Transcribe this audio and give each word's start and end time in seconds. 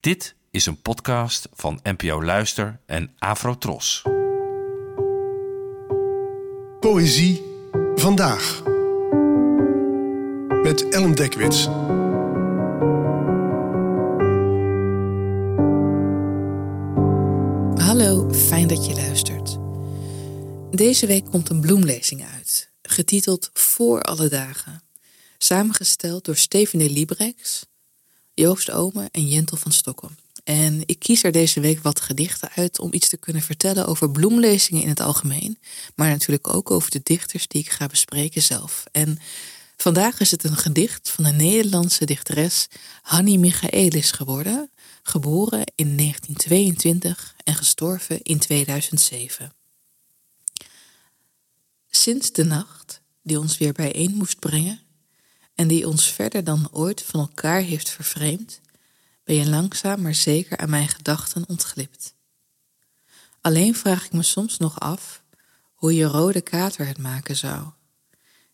Dit 0.00 0.34
is 0.50 0.66
een 0.66 0.82
podcast 0.82 1.48
van 1.52 1.80
NPO 1.82 2.24
Luister 2.24 2.80
en 2.86 3.14
Afrotros. 3.18 4.02
Poëzie 6.80 7.42
vandaag. 7.94 8.62
Met 10.62 10.88
Ellen 10.88 11.14
Dekwits. 11.14 11.64
Hallo, 17.86 18.32
fijn 18.32 18.68
dat 18.68 18.86
je 18.86 18.94
luistert. 18.94 19.58
Deze 20.70 21.06
week 21.06 21.24
komt 21.24 21.48
een 21.48 21.60
bloemlezing 21.60 22.24
uit, 22.34 22.70
getiteld 22.82 23.50
Voor 23.52 24.02
alle 24.02 24.28
dagen. 24.28 24.82
Samengesteld 25.38 26.24
door 26.24 26.36
Stefanie 26.36 26.90
Librex, 26.90 27.66
Joost 28.40 28.70
Ome 28.70 29.08
en 29.12 29.28
Jentel 29.28 29.56
van 29.56 29.72
Stockholm. 29.72 30.16
En 30.44 30.82
ik 30.86 30.98
kies 30.98 31.22
er 31.22 31.32
deze 31.32 31.60
week 31.60 31.82
wat 31.82 32.00
gedichten 32.00 32.50
uit 32.54 32.78
om 32.78 32.92
iets 32.92 33.08
te 33.08 33.16
kunnen 33.16 33.42
vertellen 33.42 33.86
over 33.86 34.10
bloemlezingen 34.10 34.82
in 34.82 34.88
het 34.88 35.00
algemeen, 35.00 35.58
maar 35.94 36.08
natuurlijk 36.08 36.54
ook 36.54 36.70
over 36.70 36.90
de 36.90 37.00
dichters 37.02 37.48
die 37.48 37.60
ik 37.60 37.70
ga 37.70 37.86
bespreken 37.86 38.42
zelf. 38.42 38.84
En 38.92 39.18
vandaag 39.76 40.20
is 40.20 40.30
het 40.30 40.44
een 40.44 40.56
gedicht 40.56 41.10
van 41.10 41.24
de 41.24 41.30
Nederlandse 41.30 42.04
dichteres 42.04 42.68
Hanni 43.02 43.38
Michaelis 43.38 44.10
geworden, 44.10 44.70
geboren 45.02 45.64
in 45.74 45.96
1922 45.96 47.34
en 47.44 47.54
gestorven 47.54 48.22
in 48.22 48.38
2007. 48.38 49.52
Sinds 51.90 52.32
de 52.32 52.44
nacht 52.44 53.00
die 53.22 53.38
ons 53.38 53.58
weer 53.58 53.72
bijeen 53.72 54.14
moest 54.14 54.38
brengen 54.38 54.80
en 55.60 55.68
die 55.68 55.88
ons 55.88 56.06
verder 56.06 56.44
dan 56.44 56.68
ooit 56.72 57.02
van 57.02 57.20
elkaar 57.20 57.60
heeft 57.60 57.90
vervreemd, 57.90 58.60
ben 59.24 59.36
je 59.36 59.48
langzaam 59.48 60.02
maar 60.02 60.14
zeker 60.14 60.56
aan 60.56 60.70
mijn 60.70 60.88
gedachten 60.88 61.48
ontglipt. 61.48 62.14
Alleen 63.40 63.74
vraag 63.74 64.04
ik 64.04 64.12
me 64.12 64.22
soms 64.22 64.58
nog 64.58 64.80
af 64.80 65.22
hoe 65.74 65.94
je 65.94 66.04
rode 66.04 66.40
kater 66.40 66.86
het 66.86 66.98
maken 66.98 67.36
zou, 67.36 67.66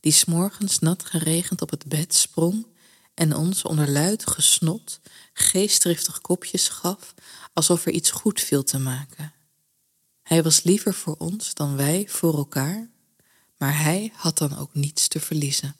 die 0.00 0.12
s'morgens 0.12 0.78
nat 0.78 1.04
geregend 1.04 1.62
op 1.62 1.70
het 1.70 1.86
bed 1.86 2.14
sprong 2.14 2.66
en 3.14 3.36
ons 3.36 3.62
onder 3.62 3.90
luid 3.90 4.30
gesnot 4.30 5.00
geestdriftig 5.32 6.20
kopjes 6.20 6.68
gaf 6.68 7.14
alsof 7.52 7.86
er 7.86 7.92
iets 7.92 8.10
goed 8.10 8.40
viel 8.40 8.64
te 8.64 8.78
maken. 8.78 9.32
Hij 10.22 10.42
was 10.42 10.62
liever 10.62 10.94
voor 10.94 11.16
ons 11.18 11.54
dan 11.54 11.76
wij 11.76 12.06
voor 12.08 12.36
elkaar, 12.36 12.90
maar 13.56 13.82
hij 13.82 14.12
had 14.14 14.38
dan 14.38 14.58
ook 14.58 14.74
niets 14.74 15.08
te 15.08 15.20
verliezen. 15.20 15.76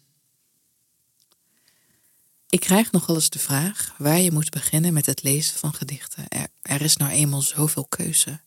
Ik 2.55 2.61
krijg 2.61 2.93
nogal 2.93 3.15
eens 3.15 3.31
de 3.31 3.39
vraag 3.39 3.95
waar 3.99 4.21
je 4.21 4.33
moet 4.33 4.51
beginnen 4.51 4.93
met 4.93 5.07
het 5.07 5.23
lezen 5.23 5.59
van 5.59 5.75
gedichten. 5.75 6.25
Er, 6.29 6.47
er, 6.63 6.83
is 6.83 6.97
nou 6.97 7.11
eenmaal 7.11 7.43
zoveel 7.43 7.87
keuze. 7.89 8.41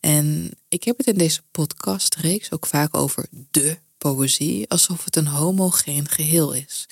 En 0.00 0.50
ik 0.68 0.84
heb 0.84 0.96
het 0.96 1.06
in 1.06 1.18
deze 1.18 1.42
podcastreeks 1.50 2.50
ook 2.52 2.66
vaak 2.66 2.96
over 2.96 3.26
de 3.50 3.78
poëzie, 3.98 4.68
alsof 4.68 5.04
het 5.04 5.16
een 5.16 5.26
homogeen 5.26 6.08
geheel 6.08 6.52
is. 6.52 6.86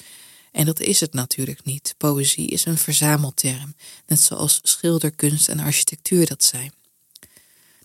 En 0.52 0.66
dat 0.66 0.80
is 0.80 1.00
het 1.00 1.12
natuurlijk 1.12 1.64
niet. 1.64 1.94
Poëzie 1.96 2.48
is 2.48 2.64
een 2.64 2.78
verzamelterm, 2.78 3.74
net 4.06 4.20
zoals 4.20 4.60
schilderkunst 4.62 5.48
en 5.48 5.60
architectuur 5.60 6.26
dat 6.26 6.44
zijn. 6.44 6.72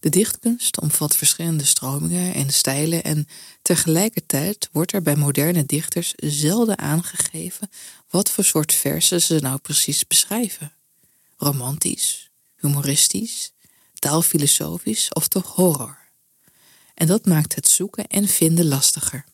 De 0.01 0.09
dichtkunst 0.09 0.79
omvat 0.79 1.15
verschillende 1.15 1.65
stromingen 1.65 2.33
en 2.33 2.49
stijlen 2.49 3.03
en 3.03 3.27
tegelijkertijd 3.61 4.69
wordt 4.71 4.93
er 4.93 5.01
bij 5.01 5.15
moderne 5.15 5.65
dichters 5.65 6.13
zelden 6.15 6.77
aangegeven 6.77 7.69
wat 8.09 8.29
voor 8.31 8.43
soort 8.43 8.73
versen 8.73 9.21
ze 9.21 9.39
nou 9.39 9.57
precies 9.59 10.07
beschrijven. 10.07 10.71
Romantisch, 11.37 12.29
humoristisch, 12.55 13.51
taalfilosofisch 13.93 15.13
of 15.13 15.27
toch 15.27 15.55
horror. 15.55 15.97
En 16.93 17.07
dat 17.07 17.25
maakt 17.25 17.55
het 17.55 17.67
zoeken 17.67 18.07
en 18.07 18.27
vinden 18.27 18.67
lastiger. 18.67 19.25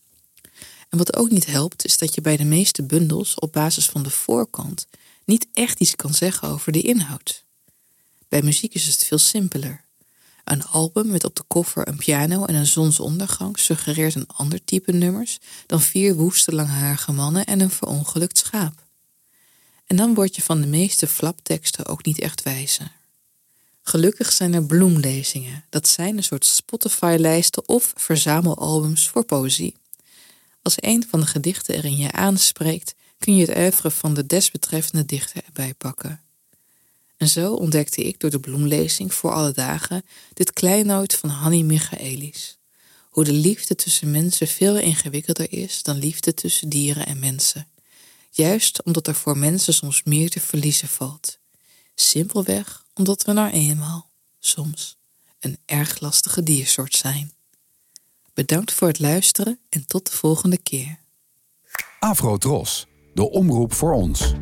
En 0.89 0.97
wat 0.97 1.15
ook 1.15 1.29
niet 1.29 1.45
helpt, 1.45 1.85
is 1.85 1.97
dat 1.97 2.15
je 2.15 2.21
bij 2.21 2.37
de 2.37 2.45
meeste 2.45 2.83
bundels 2.83 3.35
op 3.35 3.51
basis 3.51 3.85
van 3.85 4.03
de 4.03 4.09
voorkant 4.09 4.87
niet 5.25 5.47
echt 5.53 5.79
iets 5.79 5.95
kan 5.95 6.13
zeggen 6.13 6.47
over 6.47 6.71
de 6.71 6.81
inhoud. 6.81 7.43
Bij 8.27 8.41
muziek 8.41 8.73
is 8.73 8.85
het 8.85 9.03
veel 9.03 9.17
simpeler. 9.17 9.85
Een 10.47 10.65
album 10.65 11.07
met 11.07 11.23
op 11.23 11.35
de 11.35 11.43
koffer 11.47 11.87
een 11.87 11.97
piano 11.97 12.45
en 12.45 12.55
een 12.55 12.65
zonsondergang 12.65 13.59
suggereert 13.59 14.15
een 14.15 14.27
ander 14.27 14.63
type 14.63 14.91
nummers 14.91 15.39
dan 15.65 15.81
vier 15.81 16.15
woeste 16.15 16.55
langharige 16.55 17.11
mannen 17.11 17.45
en 17.45 17.59
een 17.59 17.69
verongelukt 17.69 18.37
schaap. 18.37 18.83
En 19.85 19.95
dan 19.95 20.13
word 20.13 20.35
je 20.35 20.41
van 20.41 20.61
de 20.61 20.67
meeste 20.67 21.07
flapteksten 21.07 21.85
ook 21.85 22.05
niet 22.05 22.19
echt 22.19 22.43
wijzer. 22.43 22.91
Gelukkig 23.81 24.31
zijn 24.31 24.53
er 24.53 24.65
bloemlezingen. 24.65 25.65
Dat 25.69 25.87
zijn 25.87 26.17
een 26.17 26.23
soort 26.23 26.45
Spotify-lijsten 26.45 27.67
of 27.67 27.93
verzamelalbums 27.95 29.09
voor 29.09 29.25
poëzie. 29.25 29.75
Als 30.61 30.75
een 30.77 31.05
van 31.09 31.19
de 31.19 31.25
gedichten 31.25 31.75
erin 31.75 31.97
je 31.97 32.11
aanspreekt, 32.11 32.95
kun 33.17 33.35
je 33.35 33.45
het 33.45 33.57
oeuvre 33.57 33.91
van 33.91 34.13
de 34.13 34.25
desbetreffende 34.25 35.05
dichter 35.05 35.41
erbij 35.45 35.73
pakken. 35.73 36.21
En 37.17 37.27
zo 37.27 37.53
ontdekte 37.53 38.03
ik 38.03 38.19
door 38.19 38.29
de 38.29 38.39
bloemlezing 38.39 39.13
voor 39.13 39.31
alle 39.31 39.51
dagen 39.51 40.05
dit 40.33 40.53
kleinoot 40.53 41.13
van 41.13 41.29
Hanni 41.29 41.63
Michaelis. 41.63 42.57
Hoe 43.09 43.23
de 43.23 43.31
liefde 43.31 43.75
tussen 43.75 44.11
mensen 44.11 44.47
veel 44.47 44.77
ingewikkelder 44.77 45.51
is 45.51 45.83
dan 45.83 45.97
liefde 45.97 46.33
tussen 46.33 46.69
dieren 46.69 47.05
en 47.05 47.19
mensen. 47.19 47.67
Juist 48.31 48.83
omdat 48.83 49.07
er 49.07 49.15
voor 49.15 49.37
mensen 49.37 49.73
soms 49.73 50.03
meer 50.03 50.29
te 50.29 50.39
verliezen 50.39 50.87
valt. 50.87 51.37
Simpelweg 51.95 52.85
omdat 52.93 53.23
we 53.23 53.31
nou 53.31 53.51
eenmaal, 53.51 54.09
soms, 54.39 54.97
een 55.39 55.57
erg 55.65 55.99
lastige 55.99 56.43
diersoort 56.43 56.95
zijn. 56.95 57.31
Bedankt 58.33 58.73
voor 58.73 58.87
het 58.87 58.99
luisteren 58.99 59.59
en 59.69 59.85
tot 59.87 60.05
de 60.05 60.17
volgende 60.17 60.57
keer. 60.57 60.99
Afro 61.99 62.37
Tros, 62.37 62.87
de 63.13 63.29
omroep 63.29 63.73
voor 63.73 63.93
ons. 63.93 64.33